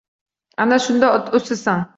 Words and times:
Ana 0.65 0.79
shunda— 0.87 1.13
o‘sasan! 1.41 1.89